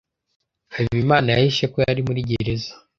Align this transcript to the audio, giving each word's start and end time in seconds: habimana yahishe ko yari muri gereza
habimana 0.75 1.27
yahishe 1.35 1.65
ko 1.71 1.77
yari 1.85 2.01
muri 2.07 2.27
gereza 2.29 2.71